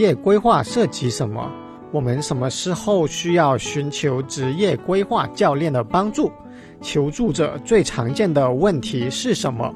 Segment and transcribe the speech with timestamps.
[0.00, 1.52] 职业规划涉及什么？
[1.92, 6.32] 我们什么时候需要寻求职业规划教练的帮助？
[6.80, 9.70] 求助者最常见的问题是什么？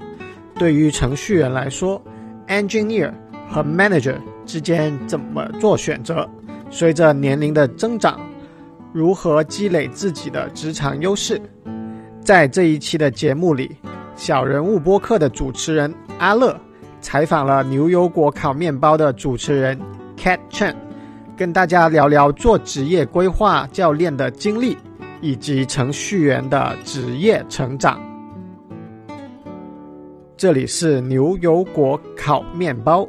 [0.54, 2.00] 对于程序员来说
[2.48, 3.12] ，engineer
[3.50, 4.16] 和 manager
[4.46, 6.26] 之间怎么做选择？
[6.70, 8.18] 随着年龄的增长，
[8.94, 11.38] 如何积累自己的职场优势？
[12.22, 13.76] 在这一期的节目里，
[14.16, 16.58] 小人物播客的主持人阿乐
[17.02, 19.78] 采访了牛油果烤面包的主持人
[20.24, 20.74] Cat Chen，
[21.36, 24.74] 跟大家聊聊做职业规划教练的经历，
[25.20, 28.00] 以及程序员的职业成长。
[30.34, 33.06] 这里是牛油果烤面包。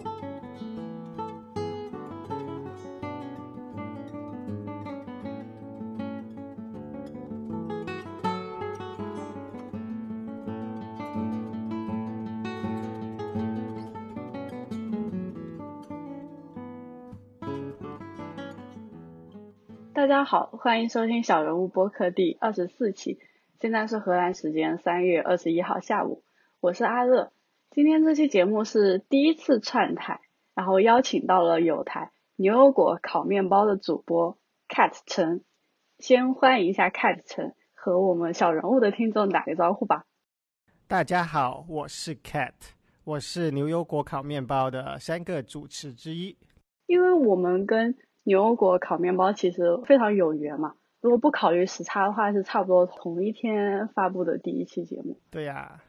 [19.95, 23.17] 大家好，欢迎收听小人物播客第二十四期。
[23.61, 26.21] 现在是荷兰时间三月二十一号下午，
[26.59, 27.31] 我是阿乐。
[27.71, 30.19] 今天这期节目是第一次串台，
[30.53, 35.45] 然后邀请到了有台牛油果烤面包的主播 Cat 陈。
[35.99, 40.03] 先欢迎一下 Cat 陈，和我们小人物的听众打个招呼吧。
[40.89, 42.51] 大家好，我是 Cat，
[43.05, 46.37] 我是牛油果烤面包的三个主持之一。
[46.85, 55.19] 因为我们跟牛油果烤面包其实非常有缘嘛，如果不考虑时差的话，是差不多同一天发布的第一期节目。
[55.29, 55.83] 对呀，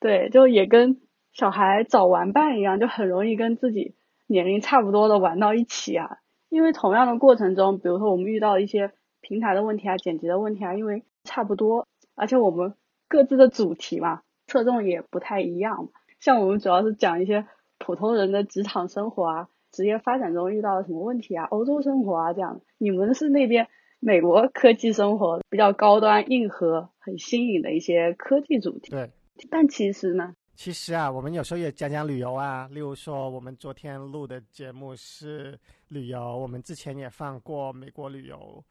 [0.00, 1.00] 对，就也跟
[1.32, 3.94] 小孩找玩伴一样，就很容易跟自己
[4.26, 6.18] 年龄差不多的玩到一起啊。
[6.48, 11.86] 因为同样的过程中，比如说我们遇到一些平台的问题啊、剪辑的问题啊，因为差不多，
[12.16, 12.74] 而且我们
[13.06, 15.90] 各自的主题嘛，侧重也不太一样。
[16.18, 17.46] 像我们主要是讲一些
[17.78, 19.48] 普通人的职场生活啊。
[19.70, 21.44] 职业发展中遇到了什么问题啊？
[21.44, 22.60] 欧洲生活啊，这样。
[22.78, 23.68] 你们是那边
[24.00, 28.90] 美国科技生活比较高端、硬核、很新颖的一些科技主题。
[28.90, 29.10] 对。
[29.50, 30.34] 但其实呢？
[30.54, 32.68] 其实啊，我们有时候也讲讲旅游啊。
[32.72, 35.58] 例如说，我们昨天录的节目是
[35.88, 38.62] 旅游，我们之前也放过美国旅游、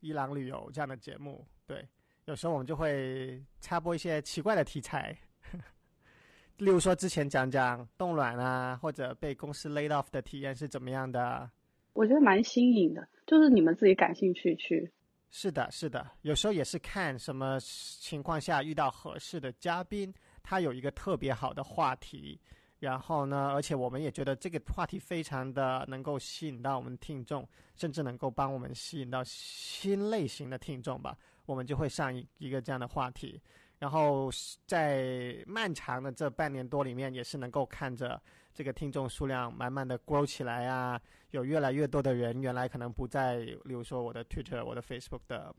[0.00, 1.44] 伊朗旅游这样的节目。
[1.66, 1.86] 对。
[2.26, 5.16] 有时候我们就会插播一些奇怪的题材。
[6.58, 11.50] 例如说，之前讲讲冻卵啊，或者被公司 laid off 的体验是怎么样的？
[11.92, 14.90] 我觉得蛮新颖的，就是你们自己感兴趣去。
[15.30, 22.38] 是的，是的，有时候也是看什么情况下遇到合适的嘉宾，他有一个特别好的话题，
[22.78, 33.40] 然后呢，而且我们也觉得这个话题非常的能够吸引到我们听众，甚至能够帮我们吸引到新类型的听众吧，我们就会上一一个这样的话题。
[33.82, 34.30] 然后
[34.64, 38.22] 在漫长的这半年多里面，也是能够看着
[38.54, 41.00] 这个听众数量慢慢的 grow 起来啊，
[41.32, 45.52] 有越来越多的人原来可能不在，例如说我的 Twitter、我的 Facebook 的，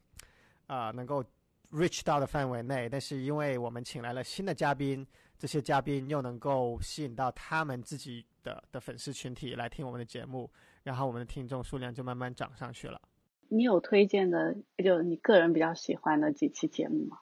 [0.67, 1.21] 啊，能够
[1.69, 5.05] reach 到的范围内，但是因为我们请来了新的嘉宾，
[5.37, 10.49] 这些嘉宾又能够吸引到他们自己的的粉丝群体来听我们的节目，
[10.83, 13.01] 然后我们的听众数量就慢慢涨上去了。
[13.49, 17.17] 你有推荐的，就你个人比较喜欢的几期节目吗？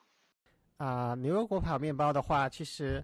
[0.82, 3.00] 啊，牛油果烤面包的话，其实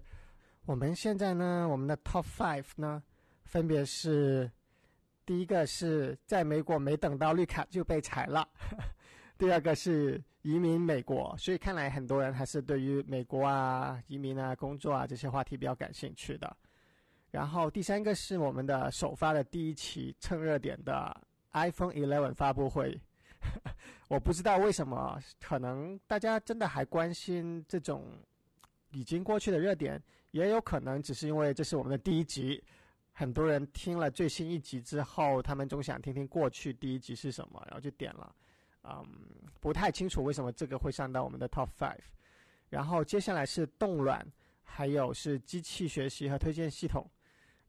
[0.65, 3.01] 我们现在呢，我们的 Top Five 呢，
[3.45, 4.51] 分别是
[5.25, 8.45] 第一个是在美国没等到绿卡就被裁了，
[9.39, 16.53] 第二个是移民美国，所以看来很多人还是对于美国啊、移民啊、工作啊这些话题比较感兴趣的。
[17.31, 21.15] 然后第三个是我们的首发的第一期蹭热点的
[21.53, 22.99] iPhone 11发布会。
[24.09, 28.05] 我不知道为什么，可能大家真的还关心这种
[28.89, 32.61] 已经过去的热点，也有可能只是因为这是我们的第一集，
[33.13, 38.35] 很多人听了最新一集之后，他们总想听听过去第一集是什么，然后就点了。
[38.83, 39.05] 嗯，
[39.59, 41.99] 不太清楚为什么这个会上到我们的 Top Five。
[42.67, 44.25] 然后接下来是冻卵，
[44.63, 47.07] 还有是机器学习和推荐系统。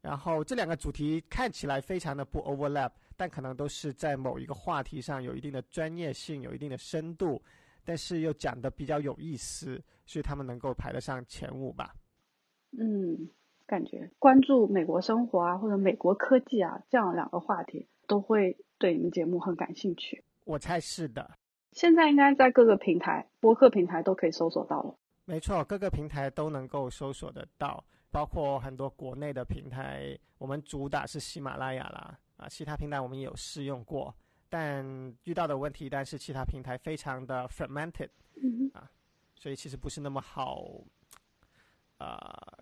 [0.01, 2.91] 然后这两个主题看起来非常的不 overlap。
[3.21, 7.39] 但可能都是在某一个话题上有一定的专业性，有一定的深度，
[7.85, 11.93] 但是又讲的比较有意思，所以他们能够排得上前五吧。
[12.71, 13.29] 嗯，
[13.67, 20.23] 感觉关注美国生活啊，或者美国科技啊，这样两个话题都会对你们节目很感兴趣。
[20.45, 21.37] 我猜是的。
[21.73, 24.97] 现在应该在各个平台播客平台都可以搜索到了。
[25.25, 32.17] 没错，各个平台都能够搜索得到，包括很多国内的平台，我们主打是喜马拉雅啦。
[32.41, 34.13] 啊，其他平台我们也有试用过，
[34.49, 34.83] 但
[35.25, 38.09] 遇到的问题，但是其他平台非常的 fragmented，
[38.73, 38.89] 啊，
[39.35, 40.65] 所以其实不是那么好，
[41.99, 42.17] 呃，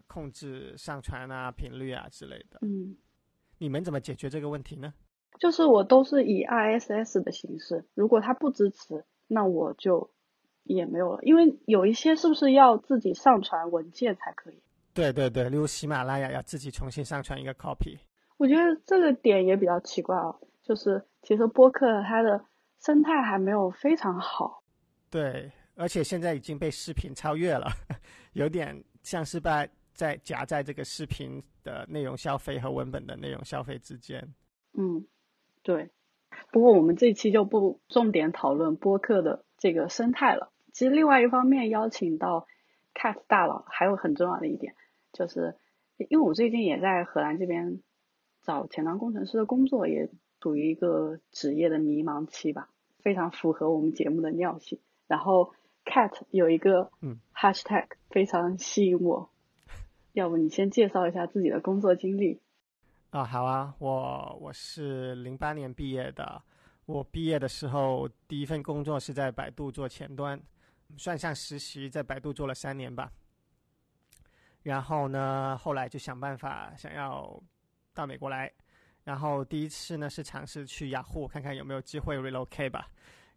[0.06, 2.60] 控制上传啊、频率啊之类的。
[2.62, 2.98] 嗯，
[3.58, 4.94] 你们怎么解决这个问题呢？
[5.40, 10.12] 就是我都是以 RSS 的形式，如果它不支持，那我就
[10.64, 11.24] 也没有了。
[11.24, 14.62] 因为有一些是不是要自己上传文件才可以？
[14.94, 17.98] 对对对，例如喜马拉雅要自己重新上传一个 copy。
[18.40, 22.46] 我觉得这个点也比较奇怪哦，就是其实播客它的
[22.80, 24.64] 生态还没有非常好。
[25.10, 27.68] 对，而且现在已经被视频超越了，
[28.32, 34.34] 有点像是把在夹在这个视频的内容消费和文本的内容消费之间。
[34.74, 35.06] 嗯，
[35.62, 35.90] 对。
[36.52, 40.54] 不过我们这期就不重点讨论播客的这个生态了。
[40.72, 42.48] 其实另外一方面邀请到
[42.94, 44.76] Cat 大佬，还有很重要的一点，
[45.12, 45.58] 就是
[45.98, 47.82] 因为我最近也在荷兰这边
[48.50, 50.10] 找前端工程师的工作，也
[50.42, 52.68] 处于一个职业的迷茫期吧，
[52.98, 54.80] 非常符合我们节目的尿性。
[55.06, 55.54] 然后
[55.86, 56.92] Cat 有一个
[57.36, 59.30] Hashtag 非常吸引我，
[60.14, 62.40] 要不你先介绍一下自己的工作经历？
[63.12, 66.42] 啊，好啊，我我是零八年毕业的，
[66.88, 70.42] 我毕业的时候第一份工作是在百度做前端，
[70.98, 73.12] 算上实习，在百度做了三年吧。
[74.64, 77.40] 然后呢，后来就想办法想要
[78.00, 78.52] 到美国来，
[79.04, 82.88] 然后第一次呢是尝试去雅虎看看有没有机会 relocate 吧。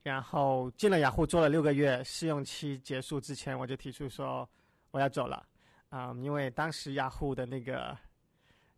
[0.02, 4.48] 然后进了雅虎做了六个月，试用期结束之前我就提出说
[4.92, 5.44] 我要走了，
[5.88, 7.98] 啊，因为当时雅虎的那个。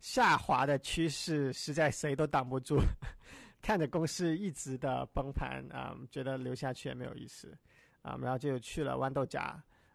[0.01, 2.79] 下滑的趋势实在谁都挡不住，
[3.59, 7.57] 看着公司一直的崩盘啊，觉得留下去也没有意思
[8.03, 9.41] 啊，然后就去了豌豆荚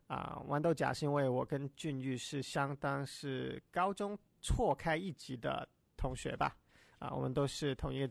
[0.09, 0.43] 啊。
[0.49, 5.69] 豌豆荚是因为我跟俊玉是相当是高中错开一级的
[6.01, 6.57] 同学吧
[6.99, 8.11] 啊，我们都是同一个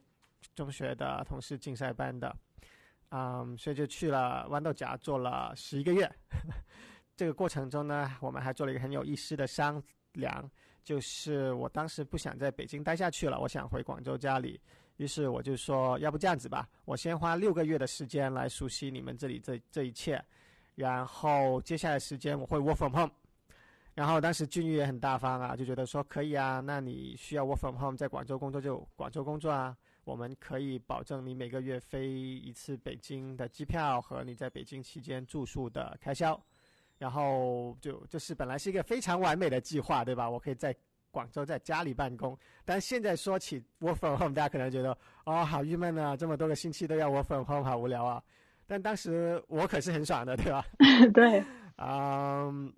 [0.53, 2.33] 中学的同事竞赛班的
[3.09, 6.09] 啊，所以就去了豌豆荚做了十一个月。
[7.17, 9.81] 这个过程中呢，我们还做了一个很有意思的商
[10.13, 10.49] 量。
[10.81, 14.59] 就是我当时不想在北京待下去了，我想回广州家里。
[14.97, 20.23] 于是我就说，要不这样子吧，我先花六个月的时间来熟悉你们这里这这一切，
[20.75, 23.11] 然后接下来时间我会 work from home。
[23.99, 29.75] 然后当时俊玉也很大方啊，就觉得说可以啊，那你需要 work from home 在广州工作就广州工作啊，
[30.05, 36.41] 我们可以保证你每个月飞一次北京的机票和你在北京期间住宿的开销。
[36.97, 40.29] 然后就就是本来是一个非常完美的计划，对吧？
[40.29, 40.73] 我可以在
[41.11, 48.23] 广州在家里办公，但现在说起 work from home，大家可能觉得哦，好郁闷啊，这么多个星期都要 work from home，好无聊啊。
[48.65, 50.65] 但当时我可是很爽的，对吧？
[51.13, 51.43] 对。
[51.75, 52.73] 嗯。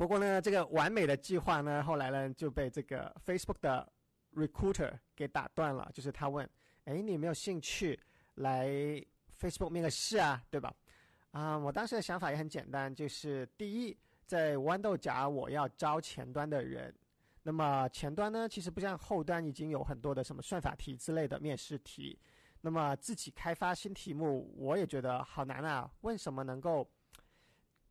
[0.00, 3.86] 不过呢，这个完美的计划呢，后来呢就被这个 Facebook 的
[4.34, 5.90] recruiter 给打断了。
[5.92, 6.48] 就是他问
[6.86, 8.00] ：“哎，你有没有兴趣
[8.36, 8.66] 来
[9.38, 10.42] Facebook 面个试啊？
[10.48, 10.74] 对吧？”
[11.32, 13.94] 啊，我当时的想法也很简单，就是第一，
[14.24, 16.94] 在豌豆荚我要招前端的人，
[17.42, 22.18] 那么前端呢，其实不像后端已经有很多的什么算法题之类的面试题，
[22.62, 25.90] 那么自己开发新题目，我也觉得好难啊。
[26.00, 26.90] 问什么能够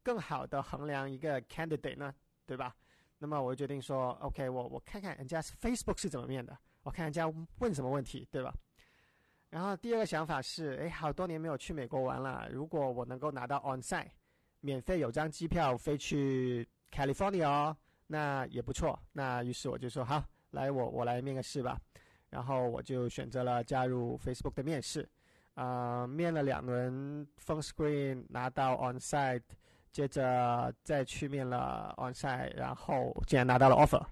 [0.10, 2.12] 更好的衡量一个 candidate 呢？
[2.48, 2.76] 对吧？
[3.20, 8.52] 那么我决定说，OK，我我看看人家 Facebook 是怎么面的，我看人家问什么问题，对吧？
[9.52, 12.50] 然后第二个想法是，哎，好多年没有去美国玩了。
[12.52, 14.07] 如果我能够拿到 onsite，
[14.62, 19.00] 免费有张机票飞去 California 哦，那也不错。
[19.12, 21.80] 那于是我就说，好，来我我来面个试吧。
[22.31, 25.07] 然后我就选择了加入 Facebook 的面试，
[25.54, 29.44] 啊，面了两轮 phone screen 拿到 onsite，
[29.92, 34.04] 接着再去面了 onsite，然后竟然拿到了 offer。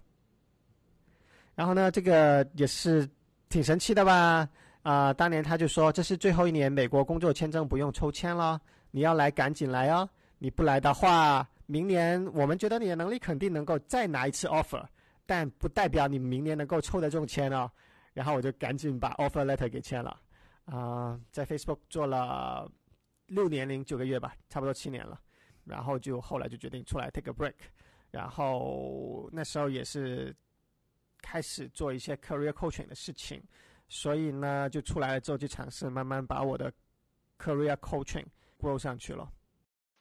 [1.55, 3.09] 然后呢，这个也是
[3.49, 4.47] 挺神奇的吧？
[4.83, 10.07] 啊，当年他就说这是最后一年美国工作签证不用抽签了，你要来赶紧来哦，
[10.37, 14.85] 你不来的话，明年我们觉得你的能力肯定能够再拿一次 offer，
[15.25, 17.69] 但不代表你明年能够抽得中签哦。
[18.13, 20.19] 然后我就赶紧把 offer letter 给签了，
[20.65, 22.67] 啊，在 Facebook 做了
[23.27, 25.19] 六年零九个月吧，差不多七年了，
[25.67, 27.55] 然后就后来就决定出来 take a break，
[28.11, 30.35] 然后那时候也是
[31.21, 33.41] 开始做一些 career coaching 的事情。
[33.89, 36.71] 所以呢，就出来了之后，就尝试慢慢把我的
[37.39, 38.25] career coaching
[38.59, 39.31] grow 上去了。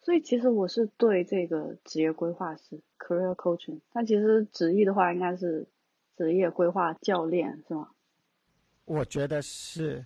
[0.00, 5.68] 所以其实我是对这个职业规划是 career coaching，但其实直译的话应该是
[6.16, 7.90] 职业规划教练，是吗？
[8.84, 10.04] 我觉得是，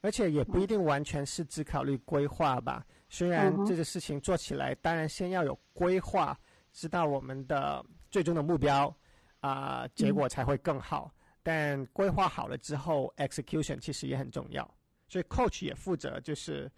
[0.00, 2.86] 而且也不一定完全是只考虑规划吧。
[3.14, 6.36] 虽然这个事情做起来，当然先要有规划，
[6.72, 7.80] 知道我们的
[8.10, 8.92] 最终的目标
[9.38, 11.14] 啊，结果才会更好。
[11.40, 14.68] 但规划好了之后，execution 其实也很重要，
[15.06, 16.68] 所以 coach 也负责就是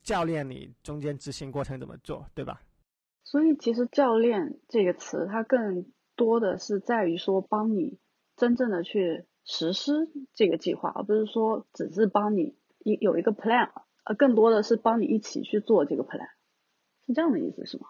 [0.00, 2.62] 教练你中间执行过程怎么做，对吧？
[3.24, 7.98] 所以其实教练这个词，它更多的是在于说帮你
[8.36, 13.70] 真正的去实施这个计划，而不是说只是帮你一有一个 plan，
[14.04, 16.28] 而更多的是帮你一起去做这个 plan，
[17.06, 17.88] 是这样的意思是吗？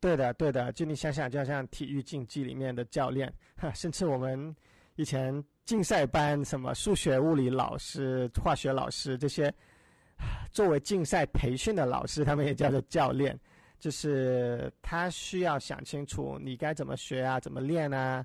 [0.00, 3.32] 对的，对的，就你想想，就像体育竞技里面的教练，
[3.74, 4.54] 甚至我们
[4.96, 9.52] 以前竞赛班，什么数学、物理老师、化学老师这些，
[10.50, 13.38] 作为竞赛培训的老师，他们也叫做教练，
[13.78, 18.24] 就是他需要想清楚你该怎么学啊，怎么练啊。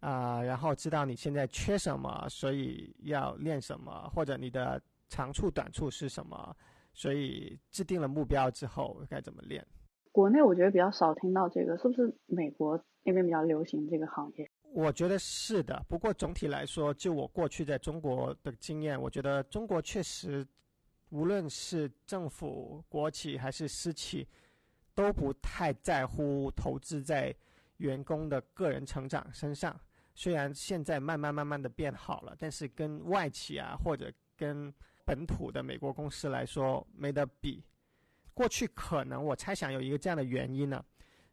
[0.00, 6.56] 啊，然后知道你现在缺什么，所以要练什么，或者你的长处短处是什么，
[6.92, 9.66] 所以制定了目标之后该怎么练。
[10.12, 14.50] 国内我觉得比较少听到这个，是不是美国那边比较流行这个行业？
[14.74, 20.46] 我觉得是的，不过总体来说，就我过去在中国的经验，我觉得中国确实，
[21.10, 24.28] 无论是政府、国企还是私企，
[24.94, 27.34] 都不太在乎投资在
[27.78, 29.78] 员工的个人成长身上。
[30.14, 34.72] 虽然现在慢慢慢慢的变好了，但是跟外企啊或者跟
[35.08, 37.64] 本土的美国公司来说没得比。
[38.34, 40.84] 过去可能我猜想有一个这样的原因呢，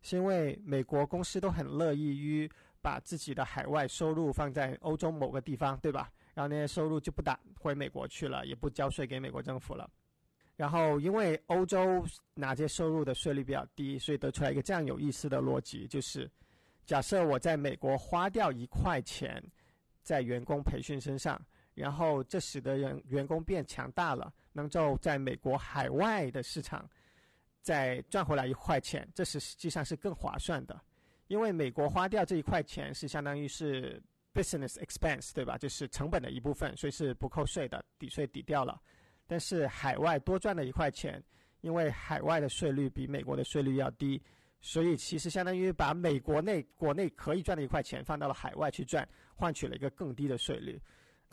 [0.02, 2.50] 是因为美国公司都很乐意于
[2.82, 6.10] 把自己的海外收入放在欧洲某个地方，对吧？
[6.34, 9.90] 然后那些收入就不打回美国去了，也不交税给美国政府了。
[10.56, 16.32] 然后因为欧洲哪些收入的税率比较低，所以得出来一个这样有意思的逻辑，就是。
[16.86, 19.44] 假设我在美国花掉一块钱
[20.04, 21.44] 在员工培训身上，
[21.76, 26.90] 然后这使得人员工变强大了，能够在美国海外的市场
[27.62, 30.82] 再赚回来一块钱，这是实际上是更划算的，
[31.28, 34.02] 因为美国花掉这一块钱是相当于是
[34.34, 35.58] business expense，对吧？
[35.58, 38.82] 就是成本的一部分，所以是不扣税的，抵税抵掉了。
[39.28, 41.24] 但是海外多赚了一块钱，
[41.62, 44.22] 因为海外的税率比美国的税率要低。
[44.62, 50.82] 所以其实相当于把美国内国内可以赚的一块钱放到了海外去赚，换取了一个更低的税率。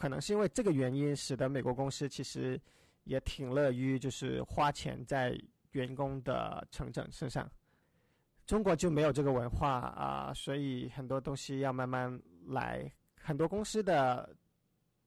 [0.02, 2.60] 可能是因为这个原因，使得美国公司其实
[3.04, 5.40] 也挺乐于就是花钱在
[5.70, 7.48] 员工的成长身上。
[8.44, 12.92] 中国就没有这个文化啊，所以很多东西要慢慢来。
[13.14, 14.28] 很多公司的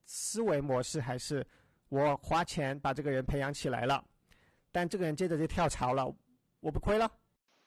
[0.06, 1.46] 思维模式还是
[1.90, 4.02] 我花钱把这个人培养起来了，
[4.72, 6.10] 但这个人接着就跳槽了，
[6.62, 7.12] 我不亏了。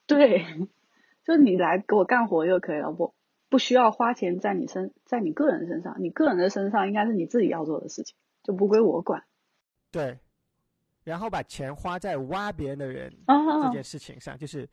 [0.06, 0.42] 对，
[1.22, 3.14] 就你来给我干活就可以了，我
[3.48, 9.24] 不需要花钱在你身，在你个人身上，你个人的身上应该是你自己要做的事情，就不归我管。
[9.90, 10.18] 对，
[11.04, 14.68] 然后把钱花在挖别人的人这件事情上，就是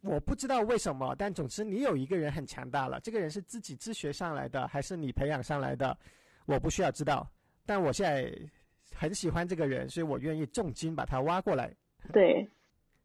[0.00, 5.96] 我不知道为什么，但总之你有一个人很强大了，这个人是自己自学上来的，还是你培养上来的，
[6.46, 7.28] 我不需要知道。
[7.66, 8.32] 但我现在
[8.94, 11.74] 很喜欢这个人，所以我愿意重金把他挖过来。
[12.12, 12.48] 对。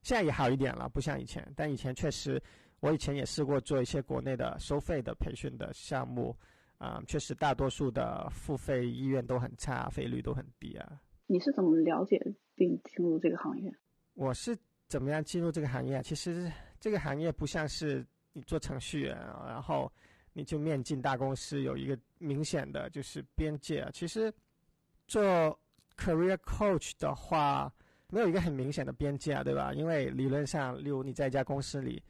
[0.02, 1.44] 现在也好一点了，不像以前。
[1.56, 2.40] 但以前确实，
[2.80, 6.36] 我以前也试过做一些国内的收费的培训的项目，
[6.78, 11.02] 啊，确实大多数的付费意愿都很差，费率都很低啊。
[11.28, 12.22] 你是怎么了解
[12.54, 13.74] 并进入这个行业？
[14.14, 16.02] 我是怎么样进入这个行业？
[16.04, 19.18] 其实这个行业不像是你做程序员，
[19.48, 19.92] 然后
[20.34, 23.90] 你就面进大公司，有一个明显的就是边界。
[23.94, 24.32] 其实
[25.08, 25.24] 做
[25.98, 27.74] career coach 的话。
[28.12, 29.74] 没有一个很明显的边界啊，对吧？
[29.74, 32.02] 因为理论上，例如你在一家公司里，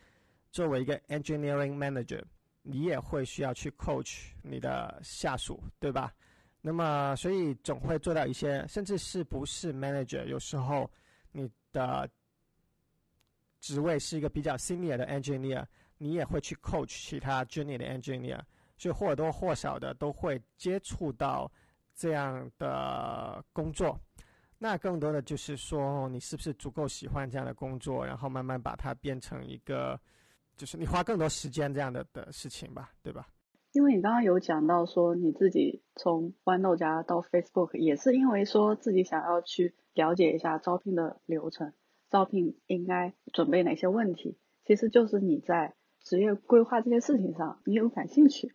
[0.55, 2.23] 作为一个 engineering manager，
[2.61, 6.15] 你也会需要去 coach 你的下属，对吧？
[6.61, 10.89] 那么，所以总会做到一些，甚至是不是 manager，有时候
[11.33, 12.09] 你的
[13.59, 15.65] 职位是一个比较 senior 的 engineer，
[15.97, 18.39] 你也会去 coach 其他 junior 的 engineer，
[18.77, 21.51] 所以或多或少的都会接触到
[21.93, 23.99] 这样的工作。
[24.57, 29.99] 那更多的就是说，你是不是足够喜欢这样的工作，然后慢慢把它变成一个，
[30.55, 33.27] 就是你花更多时间这样的的事情吧，对吧？
[33.73, 41.73] 因为你刚刚有讲到说，你自己从豌豆荚到 Facebook，也是因为说自己想要去了解一下招聘的流程，
[42.09, 48.53] 招聘应该准备哪些问题，其实就是你在职业规划这件事情上，你有感兴趣。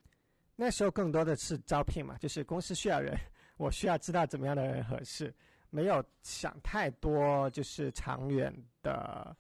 [0.57, 3.15] 那时候更多的是招聘嘛，就是公司需要人，
[3.59, 5.35] 我需要知道怎么样的人合适。
[5.73, 8.53] 没有想太多，就是长远
[8.83, 9.37] 的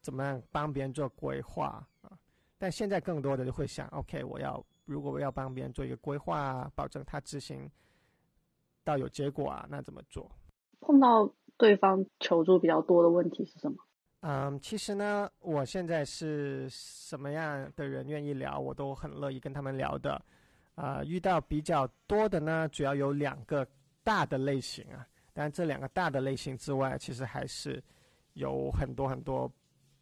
[0.00, 1.88] 怎么样帮别人做规划啊？
[2.58, 7.70] 但现在更多的就会想，OK，我要如果我要帮别人做一个规划，保证他执行
[8.84, 10.30] 到有结果啊，那怎么做？
[10.80, 13.76] 碰到对方求助比较多的问题是什么？
[14.20, 20.20] 嗯，其实呢，我现在是什么样的人愿意聊，我都很乐意跟他们聊的。
[20.74, 23.66] 啊，遇到比较多的呢，主要有两个
[24.02, 25.06] 大的类型啊。
[25.32, 27.80] 但这两个大的类型之外，其实还是
[28.34, 29.48] 有很多很多，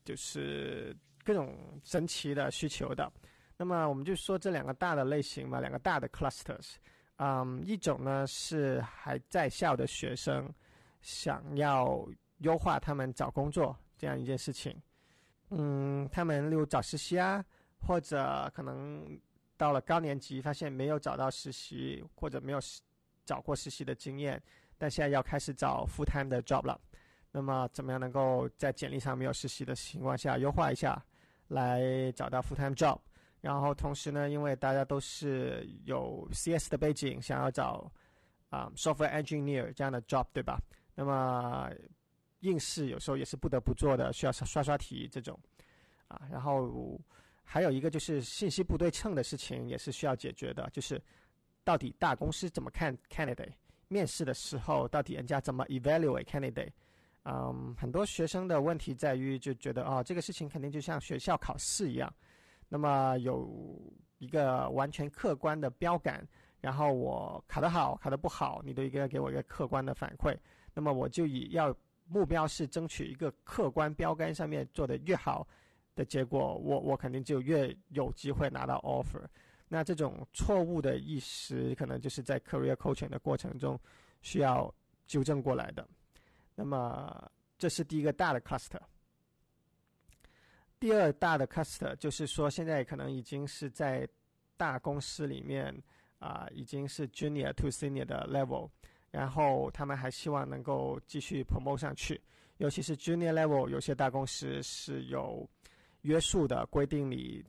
[0.05, 0.97] 就是
[1.27, 1.53] 各种
[1.83, 3.13] 神奇的需求的。
[3.57, 6.75] 那么我们就说这两个大的类型嘛，两个大的 clusters。
[7.17, 10.49] 嗯，一种呢是还在校的学生
[11.01, 12.07] 想要
[12.39, 14.81] 优化他们找工作这样一件事情。
[15.49, 17.45] 嗯，他们例如找实习啊，
[17.81, 19.19] 或者可能
[19.57, 22.59] 到了高年级发现没有找到实习，或者没有
[23.25, 24.41] 找过实习的经验，
[24.77, 26.79] 但现在要开始找 full time 的 job 了。
[27.33, 31.03] 那么怎么样能够在简历上没有实习的情况下优化一下，
[31.49, 32.99] 来找到 full time job？
[33.41, 37.91] 然后同时呢，因为大家都是有 CS 的背景，想要找
[38.49, 40.59] 啊 software engineer 这样的 job，对吧？
[40.95, 41.71] 那么
[42.41, 45.39] 应试有时候也是不得不做的，需要刷刷题这种
[46.09, 46.21] 啊。
[46.31, 47.01] 然后
[47.45, 51.01] 还有一个就是信息不对称的事情，也是需要解决的，就是
[51.63, 53.53] 到底大公司怎么看 candidate？
[53.89, 56.73] 面试的时候到底人家怎么 evaluate candidate？
[57.29, 62.13] 嗯，很多学生的问题在于就觉得哦，这个事情肯定就像学校考试一样。
[62.69, 63.51] 那么有
[64.19, 66.25] 一个完全客观的标杆，
[66.61, 70.37] 然后我考得好，考得不好，你都应该给我一个客观的反馈。
[70.73, 71.75] 那么我就以要
[72.07, 75.45] 目标是争取一个客观标杆上面做的越好
[75.97, 79.25] 的结果，我我肯定就越有机会拿到 offer。
[79.67, 83.77] 那这种错误的意识，可能就是在 career coaching 的过程中
[84.23, 84.73] 需要
[85.09, 85.85] 纠正过来的。
[86.57, 88.81] 那么这是第一个大的 cluster。
[90.81, 94.09] 第二大的 cluster 就是说，现在可能已经是在
[94.57, 95.73] 大公司里面
[96.19, 98.69] 啊，已经是 junior to senior 的 level，
[99.11, 102.21] 然后他们还希望能够继续 promote 上去。
[102.57, 105.49] 尤其是 junior level，有些大公司是有
[106.03, 107.45] 约束的，规定你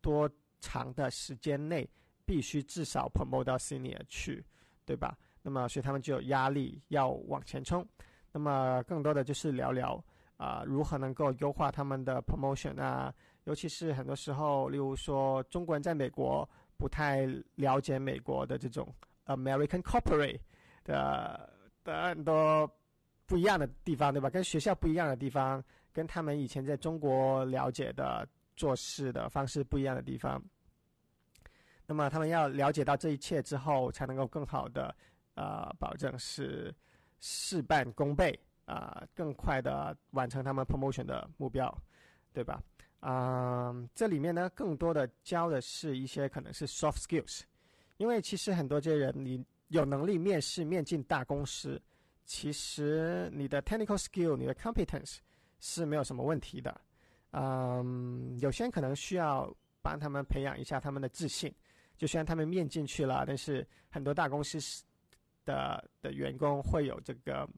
[0.00, 0.28] 多
[0.60, 1.88] 长的时间内
[2.24, 4.44] 必须至少 promote 到 senior 去，
[4.84, 5.16] 对吧？
[5.42, 7.86] 那么所以他们就有压力要往前冲。
[8.32, 10.02] 那么更多的就是聊聊。
[10.38, 13.14] 啊，如何能够优化他们的 promotion 啊？
[13.44, 18.92] 尤其是很多时候，例如说中国人在美国不太了解美国的这种
[19.26, 20.40] American corporate
[20.82, 21.48] 的
[21.84, 22.68] 的很多
[23.24, 24.28] 不一样的地方，对吧？
[24.28, 28.26] 跟学校不一样的地方，跟他们以前在中国了解的
[28.56, 30.42] 做事的方式不一样的地方。
[31.86, 34.92] 那么他们要了解到这一切之后，才能够更好的
[35.34, 36.74] 呃保证是
[37.20, 38.38] 事半功倍。
[38.64, 41.76] 啊，更快的完成他们 promotion 的目标，
[42.32, 42.62] 对吧？
[43.00, 47.40] 啊，这里面呢，更多的教的是一些可能是 soft skills，
[47.96, 51.82] 因为其实很多这些人，你有能力面试面进大公司，
[52.24, 55.18] 其实你的 technical skill、你的 competence
[55.58, 56.80] 是没有什么问题的。
[57.32, 61.52] 嗯，有些人可能需要帮他们培养一下他们的自信，
[61.98, 64.84] 就虽然他们面进去了，但是很多大公司是
[65.44, 67.48] 的的员工会有这个。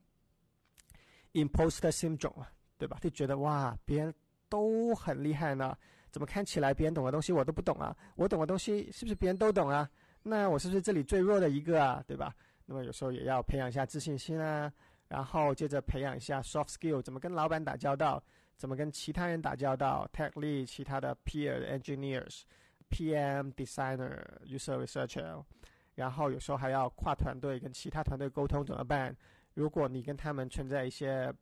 [1.37, 2.97] Imposter syndrome 啊，对吧？
[3.03, 4.15] 就觉得哇，别人
[4.49, 5.77] 都很厉害呢，
[6.13, 7.93] 怎么看起来别人懂的东西我都不懂啊？
[8.15, 9.91] 我懂的东西是不是别人都懂啊？
[10.23, 12.05] 那我是不是这里最弱的一个啊？
[12.07, 12.33] 对吧？
[12.67, 14.73] 那么有时候也要培养一下自信心啊，
[15.09, 18.23] 然后接着培养一下 soft skill，怎么跟老板打交道，
[18.57, 22.43] 怎么跟其他人打交道，tech lead、其他的 peer engineers、
[22.91, 25.43] PM designer、user researcher，
[25.95, 29.17] 然后有时候还要跨团队跟其他团队沟通怎么办？
[29.55, 31.33] 如果你跟他们存在一些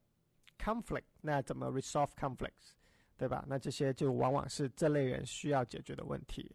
[0.59, 2.73] conflict，那怎么 resolve conflicts，
[3.17, 3.45] 对吧？
[3.49, 6.55] 那这些就往往是这类人需要解决的问题。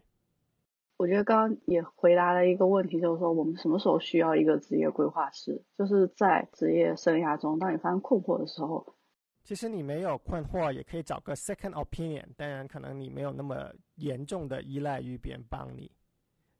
[0.96, 5.62] 我觉得刚刚也回答了一个问题，就是说我们什么时候需要一个职业规划师？
[5.76, 8.94] 就是在职业生涯中，当你发生困惑的时候。
[9.44, 12.26] 其实你没有困惑，也可以找个 second opinion。
[12.36, 15.90] 当然，可能你没有那么严重的依赖于别人帮你。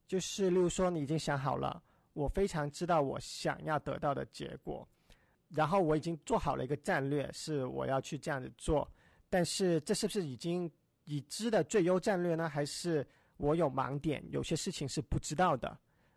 [0.09, 1.81] 就是，例如说，你已经想好了。
[2.14, 4.88] 我非常知道我想要得到的结果，
[5.51, 8.90] 然后我已经做好了一个战略，是我要去这样子做。
[9.31, 10.68] 但是这是不是已经
[11.05, 12.49] 已知的最优战略呢？
[12.49, 15.68] 还是我有盲点，有些事情是不知道的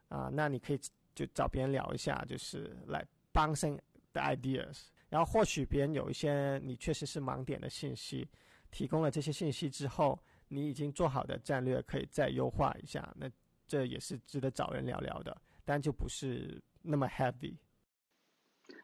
[0.08, 0.28] 啊？
[0.34, 0.80] 那你可以
[1.14, 3.78] 就找别人聊一下，就是来帮 g
[4.14, 4.86] the ideas。
[5.08, 8.28] 然后或许别人有一些你确实是盲点的信息，
[8.72, 13.14] 提供了这些信息之后，你已经做好的战略可以再优化一下。
[13.16, 13.30] 那
[13.72, 15.36] 这也是值得找人聊聊的。
[15.64, 17.56] 但就不是那么 heavy。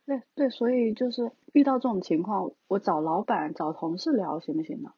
[0.05, 4.89] 对对，所以就是遇到这种情况，我找老板、找同事聊行不行呢？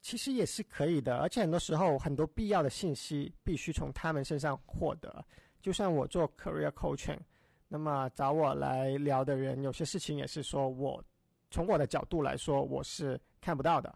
[0.00, 5.24] 其实也是可以的，而且很多时候很多必要的信息必须从他们身上获得。
[5.60, 7.18] 就像我做 career coaching，
[7.66, 11.02] 那么找我来聊的人，有些事情也是说我
[11.50, 13.92] 从我的角度来说我是看不到的。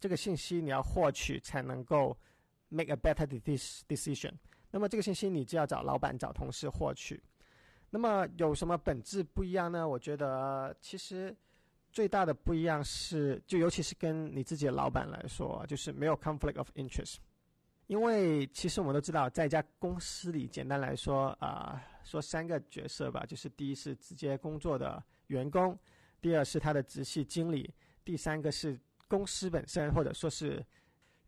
[0.00, 2.16] 这个信息你要获取才能够
[2.68, 3.26] make a better
[3.88, 4.32] decision。
[4.70, 7.22] 那么这个信息你就要找老板、找同事获取。
[7.90, 9.88] 那么有什么本质不一样呢？
[9.88, 11.34] 我觉得其实
[11.90, 17.16] 最大的不一样是，就尤其是跟你自己的老板来说，就是没有 conflict of interest。
[17.86, 25.74] 因为其实我们都知道，在一家公司里，简单来说啊，说三个角色吧，就是第一是直接工作的员工，
[26.20, 27.72] 第二是他的直系经理，
[28.04, 28.78] 第三个是
[29.08, 30.62] 公司本身或者说是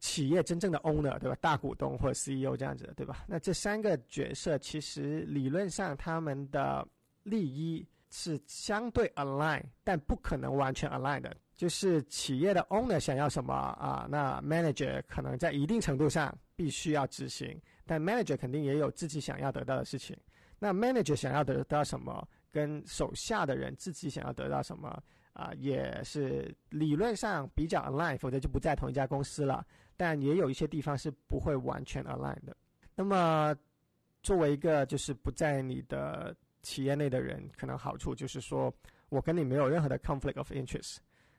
[0.01, 1.37] 企业真正的 owner，对吧？
[1.41, 3.25] 大股东或者 CEO 这样子的，对吧？
[3.29, 6.87] 那这三个角色其实理论上他们的
[7.23, 11.37] 利益是相对 align，但不可能完全 align 的。
[11.55, 20.17] 就是企业的 owner 想要什么啊，那 manager 可能在一定程度上必须要执行，但 manager 肯定也有自己想要得到的事情。
[20.59, 29.65] 那 manager 想要得到什么，跟手下的人自己想要得到什么啊，也是理论上比较 align，否则就不在同一家公司了。
[29.97, 32.57] 但也有一些地方是不会完全 align 的。
[32.95, 33.55] 那么
[34.23, 38.73] 作为一个就是不在你的企业内的人，可能好处就是说
[39.09, 40.97] 我跟你没有任何的 conflict of interest。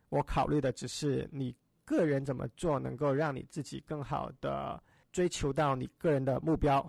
[0.10, 6.80] 我考虑的只是你个人怎么做能够让你自己更好的追求到你个人的目标，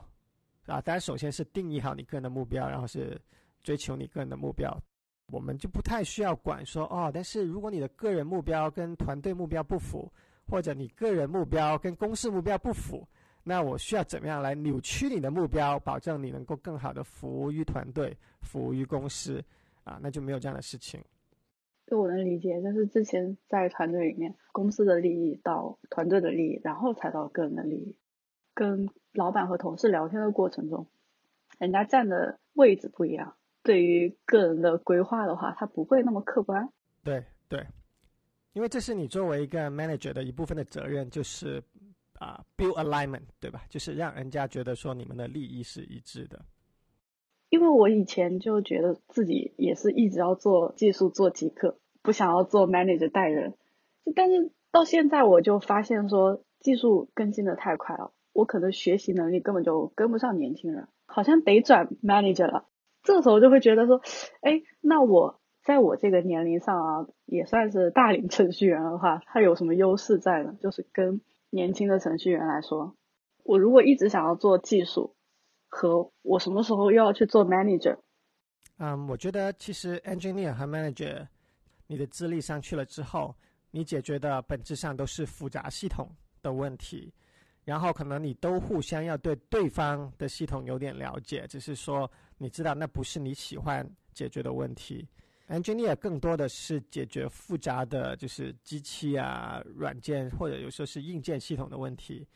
[0.67, 3.21] 啊，当然首先是定义好你个人的目标，然后是
[3.63, 4.77] 追求你个人的目标。
[5.33, 10.13] 我们就不太需要管说哦，但是如果你的个人目标跟团队目标不符，
[10.47, 13.09] 或者你个人目标跟公司目标不符，
[13.43, 19.43] 那我需要怎么样来扭曲你的目标，保证你能够更好的服务于团队、服务于公司，
[19.85, 21.03] 啊，那就没有这样的事情。
[21.87, 27.97] 就我能理解，就是之前在团队里面，公司的利益到团队的利益，然后才到个人的利益。
[28.55, 30.87] 跟老板和同事聊天的过程中，
[31.59, 36.69] 人家站的位置不一样，对于个人的规划的话，他不会那么客观。
[37.05, 37.67] 对对，
[38.53, 41.63] 因为这是你作为一个 manager 的一部分的责任，就是
[42.19, 43.63] 啊，build alignment，对吧？
[43.69, 46.45] 就是让人家觉得说你们的利益是一致的。
[47.51, 53.55] 因为我以前就觉得自己也是一直要做技术做极客，不想要做 manager 带人。
[54.17, 62.67] 但是到现在我就发现说，技术更新的太快了，我可能学习能力根本就跟不上年轻人，好像得转 manager 了。
[63.03, 64.01] 这时候就会觉得说，
[64.41, 70.57] 哎，那我在我这个年龄上啊，也算是大龄程序员的话，他有什么优势在呢？
[70.61, 72.97] 就是跟年轻的程序员来说，
[73.45, 75.15] 我如果一直想要做技术。
[75.75, 77.97] 和我什么时候又要去做 manager？
[78.77, 81.27] 嗯，我觉得其实 engineer 和 manager，
[81.87, 83.35] 你的资历上去了之后，
[83.71, 87.11] 你解决的本质上都是复杂系统的问题，
[87.65, 92.11] 然后可能你都互相要对对方的系统有点了解，只是说
[92.43, 95.09] 你知道那不是你喜欢解决的问题。
[95.49, 102.27] engineer 更多的是解决复杂的就是机器啊、软件或者有时候是硬件系统的问题，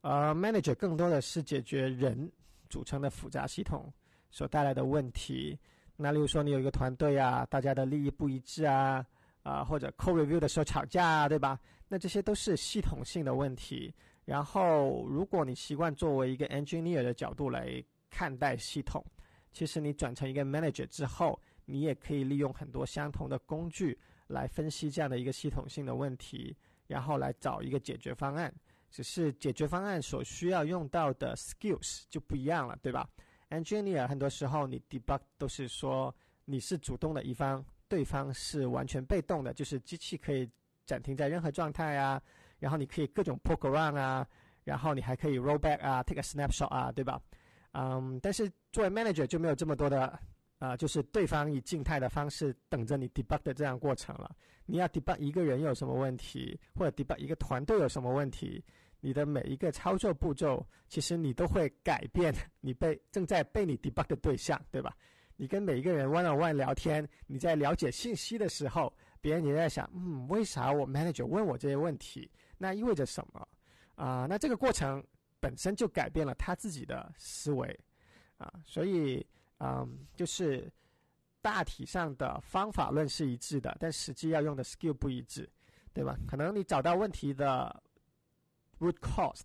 [0.00, 2.30] 而 manager 更多的是解决人。
[2.70, 3.90] 组成的复杂系统
[4.30, 5.58] 所带来的问题，
[5.96, 9.02] 那例如说你有一个团队啊，大家的利益不一致啊，
[9.42, 11.58] 啊或者 Co review 的时候吵架啊，对吧？
[11.88, 13.90] 那这些都是系统性的问题。
[14.26, 19.02] 然后如果你习惯作为一个 engineer 的角度来看待系统，
[19.52, 26.56] 其实你转成一个 manager 之后，你也可以利用很多相同的工具来分析这样的一个系统性的问题，
[26.86, 28.52] 然后来找一个解决方案。
[28.90, 33.06] 只是解决方案所需要用到的 skills 就不一样了，对吧
[33.50, 36.14] ？Engineer 很多时候你 debug 都是说
[36.46, 40.48] 你是主动的一方，对方是完全被动的，就是机器可以
[40.86, 42.18] 暂停在任何状态啊，
[42.58, 44.26] 然后你可以各种 poke around 啊，
[44.64, 47.20] 然后你还可以 roll back 啊，take a snapshot 啊，对吧？
[47.72, 50.18] 嗯，但是作为 manager 就没有这么多的
[50.58, 54.34] 啊，就是对方以静态的方式等着你 debug 的这样过程了。
[54.66, 58.62] 你要 debug 一个人有什么问题，或者 debug 一个团队有什么问题，
[59.00, 64.94] 你的每一个操作步骤，其实你都会改变你被正在被你 debug 的对象，对吧？
[65.36, 72.28] 你跟每一个人 one on one 聊天，你在了解信息的时候，别人也在想，嗯，为啥我 manager 问我这些问题？
[72.58, 73.46] 那意味着什么？
[73.94, 75.02] 啊，那这个过程
[75.40, 77.78] 本身就改变了他自己的思维，
[78.36, 79.26] 啊，所以，
[79.58, 80.70] 嗯，就是。
[81.40, 85.48] 大体上的方法论是一致的，但实际要用的 skill 不一致，
[85.94, 86.18] 对吧？
[86.26, 87.80] 可能你找到问题的
[88.80, 89.44] root cost，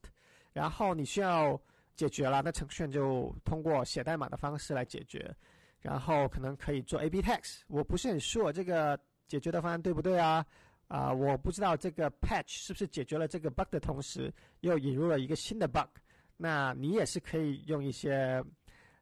[0.51, 1.57] 然后你需要
[1.95, 5.33] 解决了，那程序员就通过写代码的方式来解决，
[5.81, 7.61] 然后可能可以做 A/B test。
[7.67, 10.43] 我不是很 sure 这个解决的方案对不对啊？
[10.87, 15.89] 啊，我不知道这个 patch 是不是解决了这个 bug 的同时又引入了一个新的 bug。
[16.37, 18.43] 那你也是可以用一些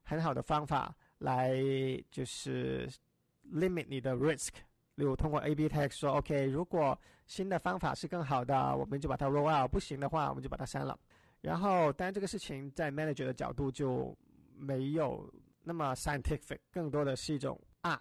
[0.03, 0.95] 很好的方法。
[1.21, 1.53] 来
[2.09, 2.89] 就是
[3.53, 4.49] limit 你的 risk，
[4.95, 10.99] 例如通过 A/B test 说，OK，如果新的方法是更好的，我们就把它 roll out；不行的话，我们就把它删了。
[11.41, 14.17] 然后，当然这个事情在 manager 的角度就
[14.57, 17.99] 没有那么 scientific，更多的是一种 art，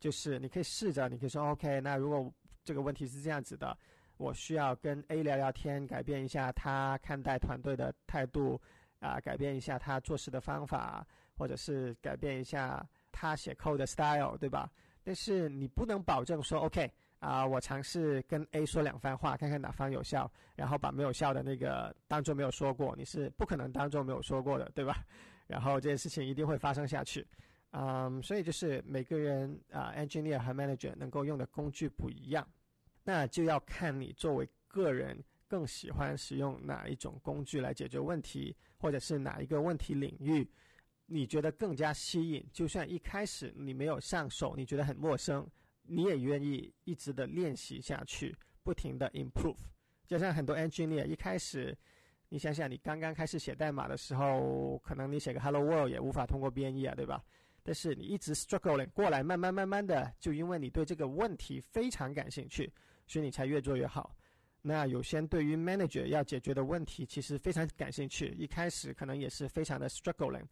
[0.00, 2.34] 就是你可以试着，你可以说，OK，那如果
[2.66, 3.78] 这个问题是这样子的，
[4.16, 8.60] 我需要跟 A 聊聊天，改变一下他看待团队的态度，
[8.98, 11.06] 啊，改变一下他做事的方法，
[11.38, 14.68] 或者是改变一下他写 code 的 style，对吧？
[15.04, 25.04] 但是你不能保证说，OK，啊，我尝试跟 A 说两番话，看看哪方有效，然后把没有效的那个当做没有说过，你是不可能当做没有说过的，对吧？
[25.46, 27.24] 然后这件事情一定会发生下去。
[27.70, 32.46] 嗯，所以就是每个人啊，engineer 和 manager 能够用的工具不一样，
[33.08, 35.16] 那就要看你作为个人
[35.46, 40.50] 更喜欢使用哪一种工具来解决问题，或者是哪一个问题领域
[41.06, 42.44] 你觉得更加吸引。
[42.52, 45.48] 就算一开始你没有上手，你觉得很陌生，
[45.82, 49.56] 你也愿意一直的练习下去，不停的 improve。
[50.04, 51.78] 就像很多 engineer 一开始，
[52.28, 57.24] 你想想你刚刚开始写代码的时候，可能你写个 hello world 也无法通过编译啊，对吧？
[57.62, 62.72] 但是你一直 struggling 过来，慢慢慢慢的，就因为你对这个问题非常感兴趣，
[63.06, 64.16] 所以你才越做越好。
[64.62, 70.44] 那有些对于 manager 要解决的问题，其实非常感兴趣，一开始可能也是非常的 struggling，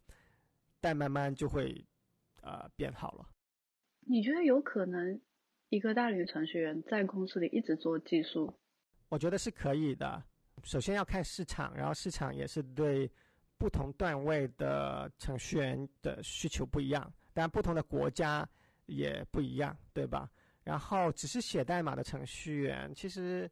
[0.79, 1.85] 但慢慢就会
[2.41, 3.29] 呃变好了。
[4.01, 5.19] 你觉得有可能
[5.69, 8.53] 一个大龄程序员在公司里一直做技术？
[9.09, 10.23] 我觉得是可以的。
[10.63, 13.11] 首先要看市场，然后市场也是对。
[13.57, 17.01] 不同段位的程序员的需求不一样，
[17.33, 18.45] 当然不同的国家
[18.85, 20.29] 也不一样，对吧？
[20.65, 23.49] 然后只是写代码的程序员，其实，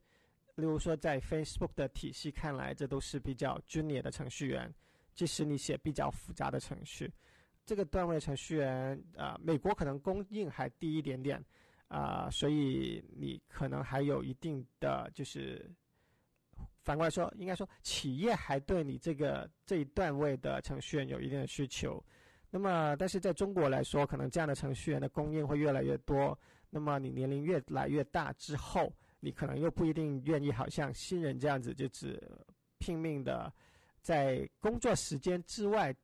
[0.56, 4.70] 例如说在 Facebook 的体系看来，这都是比较 junior 的程序员。
[5.14, 7.10] 即使你写比较复杂的程序，
[7.64, 11.42] 这个段位程序员啊，美国可能供应还低一点点
[11.88, 15.72] 啊，所以你可能还有一定的就是。
[16.82, 22.04] 反过来说，应该说企业还对你这个这一段位的程序员有一定的需求。
[22.50, 26.38] 那么，但是在中国来说，可能这样的程序员的供应会越来越多。
[26.74, 32.20] 那么，你年龄越来越大之后，你可能又不一定愿意，好像新人这样子，就只
[32.78, 33.52] 拼命的
[34.00, 35.94] 在工作时间之外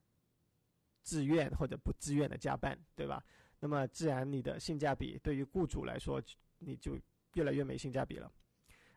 [1.02, 3.20] 自愿或者不自愿的加班，对吧？
[3.58, 6.22] 那么，自然你的性价比对于雇主来说，
[6.60, 6.96] 你就
[7.34, 8.30] 越来越没性价比了。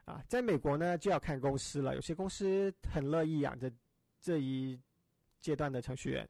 [0.06, 1.96] 啊，在美国呢，就要看公司了。
[1.96, 3.74] 有些公司很乐意养着
[4.22, 4.80] 这一
[5.42, 6.30] 阶段的程序员，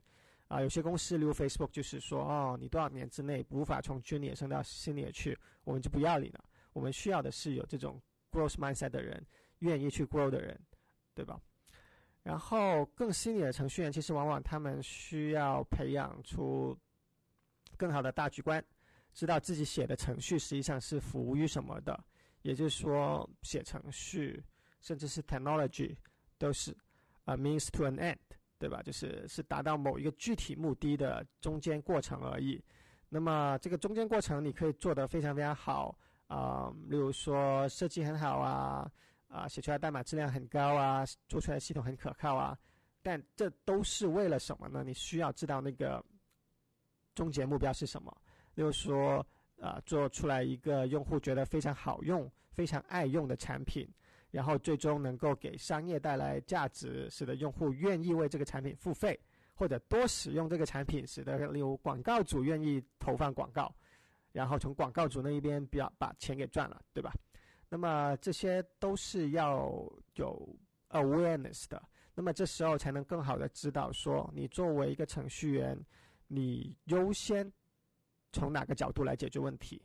[0.54, 6.46] 啊，有些公司，例如 Facebook，就是说，哦，你多少年之内无法从 Junior 升到 Senior 去，我们就不要你了。
[6.74, 8.00] 我们需要的是有这种
[8.32, 9.26] Growth Mindset 的人，
[9.60, 10.60] 愿意去 Grow 的人，
[11.16, 11.42] 对吧？
[12.22, 16.78] 然后更 Senior 的程序员，其实往往他们需要培养出
[17.76, 18.64] 更好的大局观，
[19.12, 22.00] 知道自己写的程序实际上是服务于什么的。
[22.44, 24.44] 也就是说，写程序
[24.82, 25.98] 甚至是 technology
[26.38, 26.78] 都是
[27.26, 28.18] a means to an end，
[28.64, 28.82] 对吧？
[28.82, 32.64] 就是是达到某一个具体目的的中间过程而已。
[33.10, 38.90] 那么这个中间过程你可以做得非常非常好啊，例如说设计很好啊，
[39.28, 42.58] 啊写出来代码质量很高啊，做出来系统很可靠啊。
[43.02, 44.82] 但这都是为了什么呢？
[44.86, 46.02] 你需要知道那个
[47.14, 48.16] 终结目标是什么。
[48.56, 49.26] 例如说。
[49.62, 53.88] 啊，做出来一个用户觉得非常好用、非常爱用的产品，
[54.34, 59.20] 然后最终能够给商业带来价值，使得用户愿意为这个产品付费，
[59.54, 63.72] 或者多使用这个产品，使得例如广告主愿意投放广告，
[64.32, 67.14] 然后从广告主那一边比较把钱给赚了，对吧？
[67.70, 69.72] 那么这些都是要
[70.16, 70.58] 有
[70.90, 71.80] awareness 的，
[72.16, 75.80] 那么这时候才能更好的知道说，你作为一个程序员，
[76.28, 77.50] 你优先。
[78.36, 79.80] 从哪个角度来解决问题？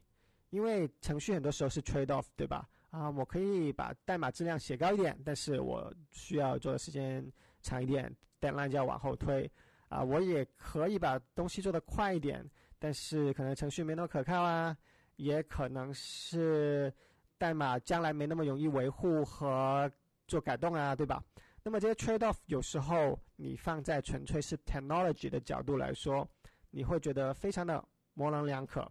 [0.49, 2.67] 因为程序很多时候是 trade off，对吧？
[2.90, 7.31] 啊，我可以把代码质量写高一点，但是我需要做的时间
[7.62, 9.51] 长一点代码就要往后推。
[9.88, 12.44] 啊，我也可以把东西做得快一点，
[12.79, 14.77] 但是可能程序没那么可靠啊，
[15.16, 16.92] 也可能是
[17.37, 19.90] 代码将来没那么容易维护和
[20.27, 21.22] 做改动啊，对吧？
[21.62, 26.29] 那么这些 trade off 有时候你放在纯粹是 technology 的角度来说，
[26.70, 27.85] 你会觉得非常的。
[28.14, 28.85] 模棱两可，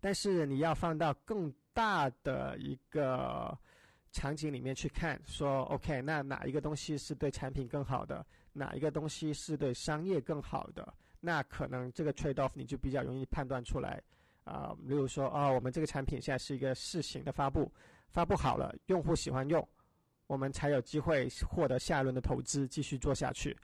[0.00, 3.56] 但是你要放到更大的一个
[4.12, 14.02] 场景里面去看，说 OK，那哪一个东西是对产品更好的，哪一个东西是对商业更好的，那可能这个 trade off 你就比较容易判断出来
[14.44, 14.76] 啊。
[14.82, 17.70] 例如说，哦，我们这个产品现在是一个试行的发布，
[18.08, 19.66] 发布好了，用户喜欢用，
[20.26, 23.56] 我们才有机会获得下一轮的投资，继续做下去。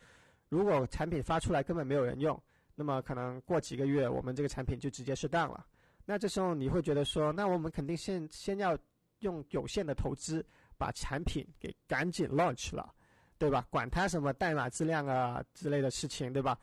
[0.48, 2.40] 如果产品发出来根本没有人用，
[2.76, 5.66] 那么可能过几个月，我们这个产品就直接是 down 了。
[6.06, 8.78] 那这时候你会觉得说，那我们肯定先先要
[9.18, 10.42] 用有限的投资
[10.78, 12.94] 把产品给赶紧 launch 了，
[13.36, 13.66] 对吧？
[13.68, 16.58] 管它什么代码质量啊之类的事情，对吧？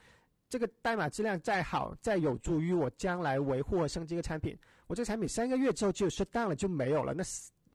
[0.50, 7.24] 这个代码质量再好，再有助于我将来维护和升级一个产品，我这个产品三个月之后就失当了就没有了，那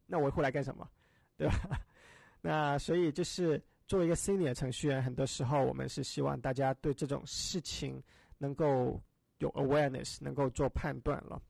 [0.07, 0.89] 那维护来干什么？
[1.37, 1.79] 对吧？
[2.41, 8.03] 那所以就是作为一个 senior 程序员，很多时候我们是希望大家对这种事情
[8.39, 8.99] 能够
[9.39, 11.43] 有 awareness，能够做判断了。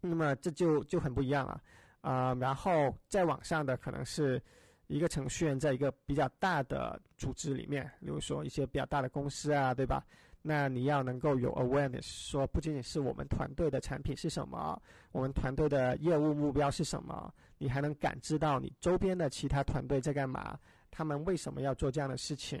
[0.00, 1.62] 那么这就就很不一样了
[2.00, 2.34] 啊。
[2.34, 4.42] 然后在网上的可能是
[4.86, 10.04] 一个程序员在一个比较大的组织里面，比如说一些比较大的公司啊，对吧？
[10.42, 14.80] 那你要能够有 awareness，说不仅仅是我们团队的产品是什么，
[15.12, 20.58] 我们团队的业务目标是什么，你还能感知到你周边的其他团队在干嘛，
[20.90, 22.58] 他们为什么要做这样的事情。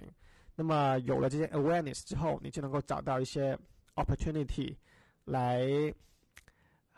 [0.54, 3.58] 那么有了这些 awareness 之后，你就能够找到一些
[3.94, 4.76] opportunity
[5.24, 5.66] 来，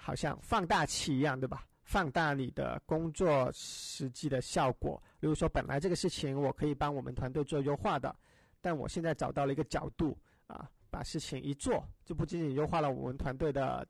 [0.02, 1.64] 好像放大器一样，对吧？
[1.84, 5.00] 放大你的工作实际的效果。
[5.20, 8.14] 比如说，本来这个事情我可以帮我们团队做优化的，
[8.60, 10.18] 但我现在找到了一个角度。
[10.48, 13.86] 啊，把事情一做，就不仅仅优化了我们团队的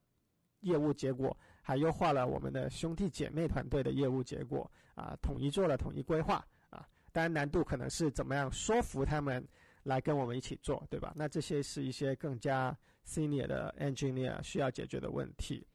[0.60, 4.70] 业务结果，还优化了我们的兄弟姐妹团队的业务结果。
[4.94, 6.44] 啊，统一做了统一规划。
[6.70, 9.44] 啊，当然难度可能是怎么样说服他们
[9.82, 11.12] 来跟我们一起做，对吧？
[11.16, 15.66] 那这些是一些更加 senior 的 engineer 需要解决的问题。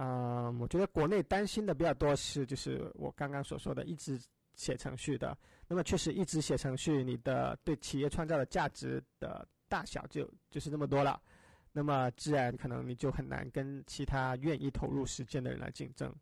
[0.00, 4.18] 嗯，我觉得国内担心的比较多是，就是我刚刚所说的，一直
[4.54, 5.36] 写程序的。
[5.68, 9.46] 那么确实一直写程序，你的对企业创造的价值的。
[9.70, 11.22] 大小就就是那么多了，
[11.70, 16.12] 那么自然可能你就很难跟其他愿意投入时间的人来竞争。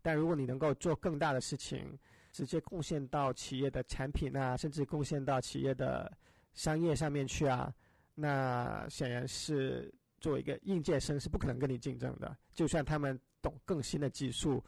[0.00, 1.86] 但如果你能够做更大的事情，
[2.32, 6.10] 直接贡献到企业的产品啊，甚至贡献到企业的
[6.54, 7.70] 商业上面去啊，
[8.14, 12.36] 那显然是作为一个应届生是不可能跟你竞争的。
[12.54, 14.62] 就算他们懂更新的技术，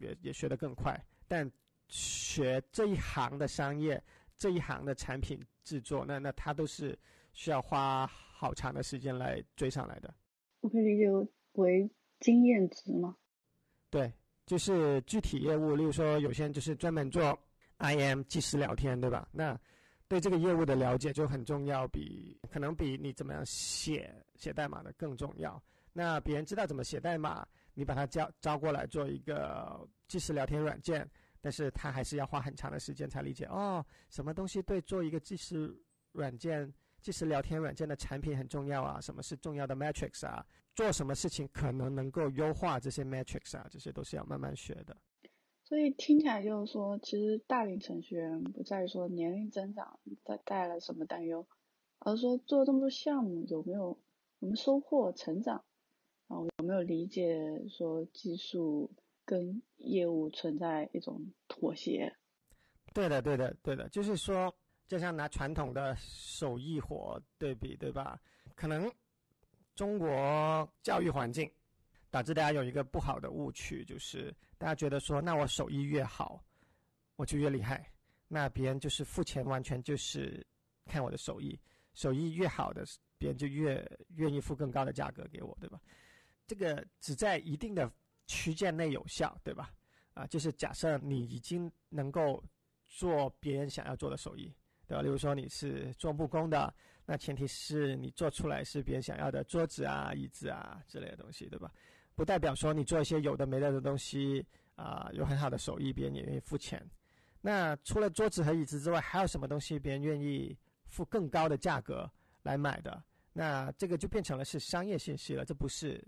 [0.00, 1.50] 也也学得更快，但
[1.88, 4.02] 学这一行的商业，
[4.36, 6.98] 这一行的产品制作，那那他都是。
[7.36, 10.14] 需要花好长的时间来追上来的。
[10.60, 11.10] 我可以理解
[11.54, 11.90] 为
[12.20, 13.16] 经验值吗？
[13.90, 14.12] 对，
[14.46, 17.36] 就是具体业务，例如说有些人就是专门做
[17.78, 19.28] IM 即时聊天，对吧？
[19.32, 19.60] 那
[20.08, 25.62] 对这个业务的了解就很重要，比可能比你怎么样写写代码的更重要。
[25.92, 31.08] 那别人知道怎么写代码，你把他招招过来做一个即时聊天软件，
[31.40, 35.74] 但是他还是要花很长的时间才理解哦，什么东西对做一个即时
[36.12, 36.72] 软件。
[37.00, 40.42] 即时聊天软件的产品很重要啊，什么是重要的 metrics 啊？
[40.74, 43.66] 做什么事情可能能够优化这些 metrics 啊？
[43.70, 44.96] 这些都是要慢慢学的。
[45.64, 51.46] 所以听起来就是说，其实大龄程序员不在于说年龄增长带带来什么担忧，
[51.98, 53.98] 而是说做这么多项目有没有
[54.38, 55.64] 我们收获成长，
[56.28, 58.90] 然后有没有理解说技术
[59.24, 62.14] 跟业务存在一种妥协？
[62.92, 64.54] 对的，对的，对的，就是说。
[64.86, 68.20] 就像拿传统的手艺活对比，对吧？
[68.54, 68.92] 可能
[69.74, 70.08] 中国
[70.82, 71.50] 教育环境
[72.10, 74.32] 导致大家有一个不好的误区，就是
[74.64, 76.42] 大家觉得说，那我手艺越好，
[77.16, 77.86] 我就越厉害。
[78.28, 80.42] 那别人就是付钱，完全就是
[80.86, 81.60] 看我的手艺，
[81.92, 82.82] 手艺越好的，
[83.18, 85.78] 别人就越愿意付更高的价格给我，对吧？
[86.46, 87.92] 这个只在一定的
[88.26, 89.70] 区间内有效，对吧？
[90.14, 92.42] 啊，就是假设你已经能够
[92.86, 94.50] 做别人想要做的手艺。
[94.86, 95.02] 对吧？
[95.02, 96.74] 例如说你是做木工的，
[97.04, 101.70] 那前提是你做出来是别人想要的桌子啊、椅子啊之类的东西，对吧？
[102.14, 104.44] 不代表说你做一些有的没的的东西
[104.76, 106.84] 啊，有很好的手艺，别人也愿意付钱。
[107.40, 112.10] 那除了桌子和椅子之外，还有什么东西别人愿意付更高的价格
[112.42, 113.02] 来买的？
[113.32, 116.02] 那这个就变成了是商业信息了，这不是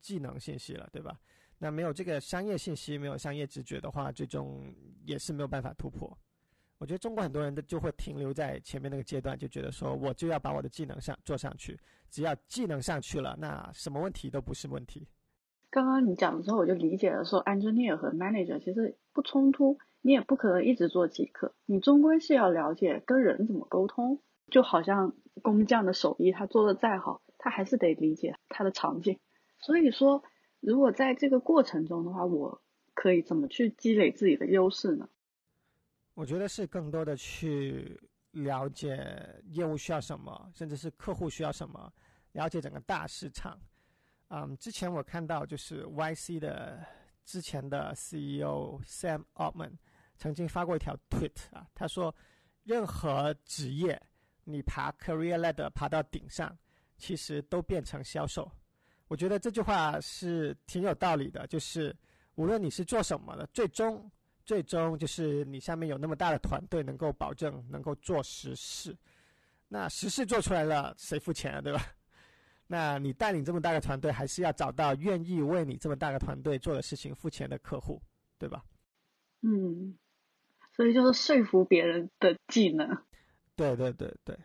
[0.00, 1.20] 技能信息了，对吧？
[1.58, 6.16] 那没有这个商业信息，没有商业直觉的话，最终也是没有办法突破。
[6.78, 15.06] 我觉得中国很多人都就会停留在前面那个阶段，就觉得说我就要把我的技能上做上去，只要技能上去了，那什么问题都不是问题。
[15.70, 24.20] 刚刚你讲的时候，我就理解了说，engineer 和 manager 其实不冲突，你也不可能一直做极客，你终归是要了解跟人怎么沟通。
[24.50, 29.20] 就好像工匠的手艺，他做的再好，他还是得理解他的场景。
[29.58, 30.24] 所以说，
[30.58, 32.60] 如果在这个过程中的话，我
[32.92, 35.08] 可以怎么去积累自己的优势呢？
[36.14, 38.00] 我觉得是更多的去
[38.32, 41.92] 了解业务需要什么，甚至是客户需要什么，
[42.32, 43.56] 了解整个大市场。
[44.30, 46.84] 嗯，之前我看到就是 YC 的
[47.24, 49.72] 之前的 CEO Sam Altman
[50.16, 52.14] 曾经发过一条 tweet 啊，他说，
[52.62, 54.00] 任何职业
[54.44, 56.56] 你爬 career ladder 爬到顶上，
[56.96, 58.50] 其实都变成销售。
[59.08, 61.94] 我觉得这句话是挺有道理的，就是
[62.36, 64.10] 无论你是做什么的，最终。
[64.42, 68.96] 最终就是你下面有那么大的团队，能够保证能够做实事。
[69.68, 71.60] 那实事做出来了，谁付钱啊？
[71.60, 71.80] 对吧？
[72.72, 78.00] 那你带领这么大个团队，还是要找到愿意为你这么大个团队做的事情付钱的客户，
[78.38, 78.64] 对吧？
[79.42, 79.98] 嗯，
[80.76, 82.88] 所以就是说服别人的技能。
[83.56, 84.38] 对对对对，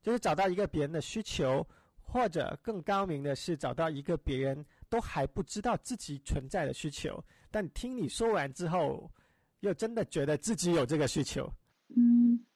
[0.00, 1.66] 就是找到一个别人的需求，
[2.00, 9.12] 或者更高明的是找到一个别人都还不知道自己存在的需求，但听你说完之后，
[9.60, 11.52] 又真的觉得自己有这个需求。
[11.94, 12.46] 嗯，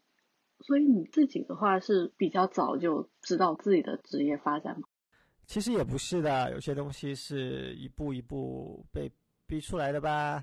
[0.61, 4.89] 所以你自己的话是比较早就知道自己的职业发展吗？
[5.53, 9.13] 其实也不是的，有些东西是一步一步被
[9.47, 10.43] 逼出来的吧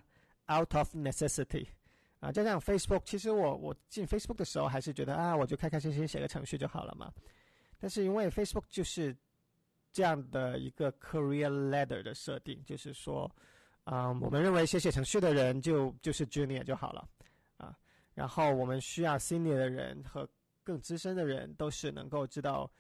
[0.54, 1.66] ，out of necessity。
[2.20, 7.12] 啊，就像 Facebook，其实我我进 Facebook 的时候还是觉得啊，我就开开心心写个程序就好了嘛。
[7.80, 9.18] 但是因为 Facebook 就是
[9.92, 13.28] 这样的一个 career ladder 的设定，就是说，
[13.86, 17.10] 啊，我们认为写写程序的人就就是 junior 就好了，
[17.58, 17.76] 啊，
[18.14, 20.30] 然后我们需要 senior 的人和
[20.64, 22.72] 更资深的人都是能够知道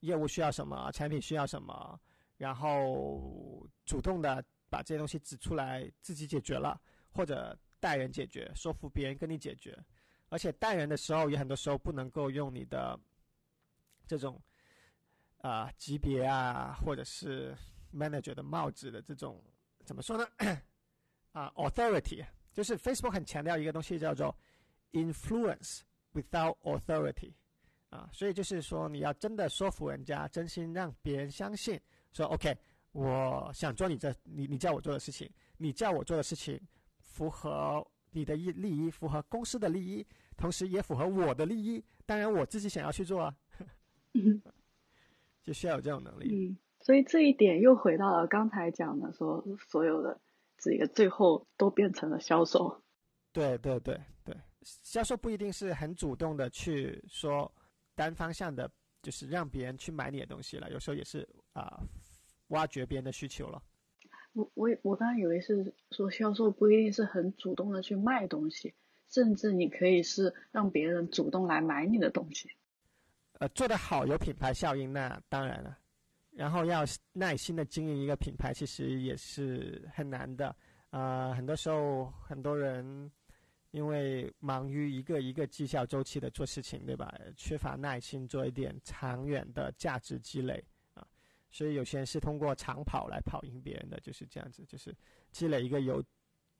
[0.00, 2.00] 业务需要什么，产品需要什么，
[2.36, 6.80] 然后主动的把这些东西指出来，自己解决了
[7.10, 7.58] 或者。
[7.78, 9.78] 带人解决，说服别人跟你解决，
[10.30, 12.98] 而且带人的时候也很多时候不能够用你的
[14.06, 14.42] 这种
[15.42, 17.54] 啊级别啊，或者是
[17.92, 19.44] manager 的帽子的这种
[19.84, 20.26] 怎么说呢？
[21.32, 24.34] 啊，authority 就是 Facebook 很强调一个东西叫做
[24.92, 25.82] influence
[26.14, 27.34] without authority
[27.90, 31.80] 啊，所以就是说你要真的说服人家，真心让别人相信，
[32.12, 32.56] 说 OK，
[32.92, 36.60] 我想做你这你你叫我做的事情，你叫我做的事情。
[36.98, 40.06] 符合你的利利益，符合公司的利益，
[40.36, 41.82] 同时也符合我的利益。
[42.04, 43.34] 当然，我自己想要去做啊，
[45.42, 46.50] 就需要有这种能力。
[46.50, 50.20] 嗯，所以这一点又回到了刚才讲的，说所有的
[50.58, 52.82] 这个最后都变成了销售。
[53.32, 57.50] 对对对对，销售不一定是很主动的去说
[57.96, 58.70] 单方向的，
[59.02, 60.70] 就是让别人去买你的东西了。
[60.70, 61.82] 有时候也是啊，
[62.48, 63.60] 挖掘别人的需求了。
[64.34, 68.74] 我我我刚刚以为是说销售不一定是很主动的去卖东西，
[69.08, 72.50] 甚至你可以是让别人主动来买你的东西。
[73.38, 75.78] 呃，做得好有品牌效应，那当然了。
[76.30, 76.84] 然后要
[77.14, 80.54] 耐心的经营一个品牌，其实也是很难的。
[80.90, 83.10] 呃，很多时候很多人
[83.76, 87.14] 因为忙于一个一个绩效周期的做事情，对吧？
[87.36, 90.64] 缺乏耐心做一点长远的价值积累
[90.94, 91.06] 啊。
[91.50, 94.96] 所以有些人是通过长跑来跑赢别人的，就是这样子，就是
[95.30, 96.02] 积累一个有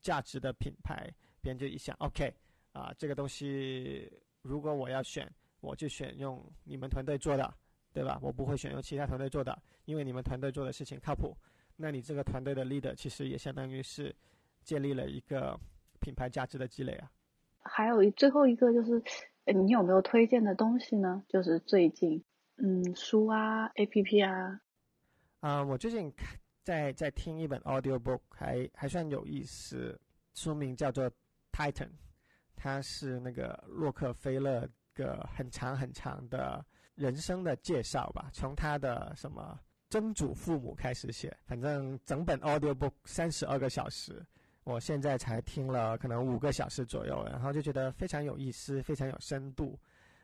[0.02, 1.10] 价值的品牌，
[1.40, 2.30] 别人就一想，OK，
[2.72, 4.12] 啊，这个东西
[4.42, 5.26] 如果我要选，
[5.60, 7.54] 我就选用你们团队做的，
[7.94, 8.18] 对吧？
[8.20, 11.34] 我不会选用其他团队做的，因为你们团队做的事情靠谱。
[11.76, 14.14] 那你这个团队的 leader 其实也相当于是
[14.62, 15.58] 建立了一个
[16.06, 17.10] 品牌价值的积累啊。
[17.58, 19.02] 还有最后一个就是，
[19.44, 21.24] 你有没有推荐的东西呢？
[21.28, 22.22] 就是最近，
[22.58, 24.60] 嗯，书啊，APP 啊。
[25.40, 26.14] 啊，我最近
[26.62, 30.00] 在在听一本 audio book，还还算有意思，
[30.34, 31.10] 书名叫做
[31.50, 31.88] 《Titan》，
[32.54, 39.58] 它是那个洛克菲勒个很长很长的人生的介绍吧，从他的什么
[39.90, 44.24] 曾祖父母开始写，反正整本 audio book 三十二个小时，
[44.66, 49.78] 我现在才听了可能五个小时左右，然后就觉得非常有意思，非常有深度，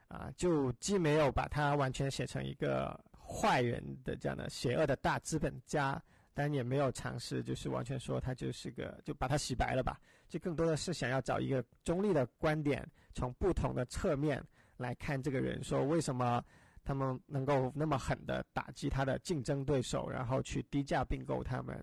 [0.08, 3.00] 啊，就既没有把它完全写成一个。
[3.24, 6.02] 坏人的这样的邪恶的大资本家，
[6.34, 9.98] 但也没有尝试，就是完全说他就是个，就把他洗白了吧。
[10.28, 14.44] 就更多的是想要找一个中立的观点，从不同的侧面
[14.76, 16.44] 来看这个人，说为什么
[16.84, 21.82] 他们能够那么狠的打击他的竞争对手，然后去低价并购他们，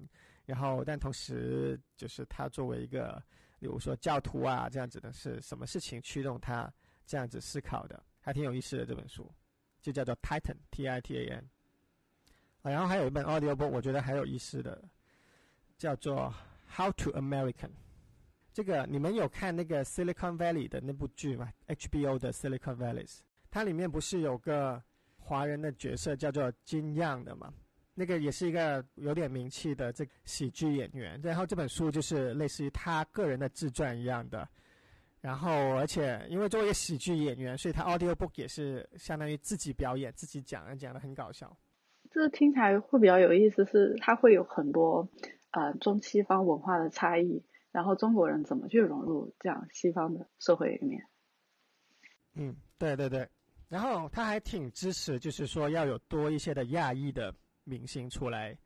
[0.50, 3.22] 然后但同时就是他作为一个，
[3.60, 6.74] 比如说教徒啊这样子的，是什么事情驱动他
[7.06, 9.32] 这样子思考的，还挺有意思的这本书。
[9.80, 11.48] 就叫做 Titan，T-I-T-A-N。
[12.64, 14.84] 啊，然后还有一本 audio book，我觉得还有意思的，
[15.78, 16.34] 叫做
[16.76, 17.70] How to American。
[18.52, 23.08] 这个你们有看那个 Silicon Valley 的那部剧吗？HBO 的 Silicon Valley，
[23.52, 24.84] 它里面不是有个
[25.18, 27.54] 华人的角色叫做金样的吗？
[27.94, 31.20] 那个也是一个有点名气的这喜剧演员。
[31.22, 34.48] 然后这本书就是类似于他个人的自传一样的。
[35.22, 41.58] 然后，而且因为作为一个喜剧演员，所以他 audio book 也是相当于自己表演、自己讲，讲的很搞笑。
[42.10, 45.10] 这听起来会比较有意思，是它会有很多
[45.52, 51.06] 呃中西方文化的差异，然后中国人怎么去融入这样西方的社会里面。
[52.36, 53.28] 嗯，对对对。
[53.68, 57.36] 然后他还挺支持，就是说要有多一些的亚裔的
[57.70, 58.58] 明星出来，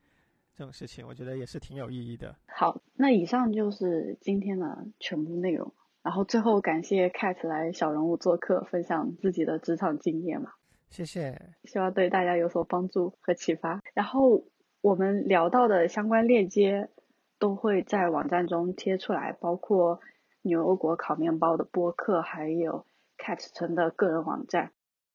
[0.56, 2.34] 这种事情我觉得也是挺有意义的。
[2.46, 5.72] 好，那以上就是今天的全部内容。
[6.02, 10.52] 然后最后感谢 Cat 来小人物做客，分享自己的职场经验嘛。
[10.90, 13.82] 谢谢，希望对大家有所帮助和启发。
[13.94, 14.44] 然后
[14.80, 16.90] 我们聊到的相关链接
[17.38, 20.00] 都会在网站中贴出来，包括
[20.42, 22.84] 牛油果烤面包的播客，还有
[23.16, 24.72] Cat 城的个人网站。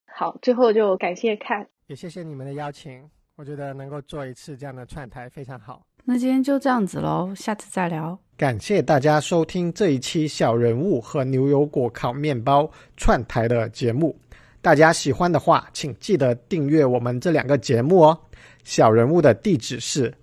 [0.08, 3.10] 好，最后就感谢 Cat，也谢谢你们的邀请。
[3.40, 5.82] 我觉得能够做一次这样的串台非常好。
[6.04, 8.20] 那今天就这样子喽，下次再聊。
[8.36, 14.14] 感谢大家收听这一期小人物和牛油果烤面包串台的节目。
[14.60, 18.20] 大家喜欢的话，请记得订阅我们这两个节目哦。
[18.66, 20.14] 小人物的地址是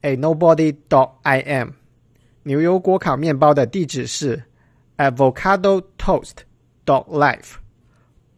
[0.00, 1.68] a nobody dot i m，
[2.42, 4.42] 牛油果烤面包的地址是
[4.96, 6.36] avocado toast
[6.86, 7.56] dot life。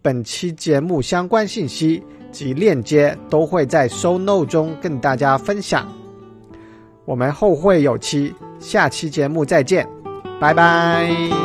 [0.02, 2.02] 本期节目相关信息
[2.34, 5.86] 及链接都会在 show note 中跟大家分享。
[7.04, 9.86] 我们后会有期，下期节目再见，
[10.40, 11.43] 拜拜。